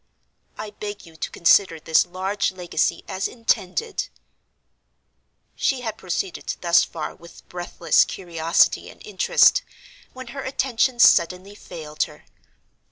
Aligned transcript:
"I 0.57 0.71
beg 0.71 1.05
you 1.05 1.15
to 1.15 1.29
consider 1.29 1.79
this 1.79 2.07
large 2.07 2.51
legacy 2.53 3.03
as 3.07 3.27
intended——" 3.27 4.07
She 5.55 5.81
had 5.81 5.99
proceeded 5.99 6.55
thus 6.61 6.83
far 6.83 7.13
with 7.13 7.47
breathless 7.49 8.03
curiosity 8.03 8.89
and 8.89 9.05
interest, 9.05 9.61
when 10.13 10.29
her 10.29 10.41
attention 10.41 10.97
suddenly 10.97 11.53
failed 11.53 12.01
her. 12.05 12.25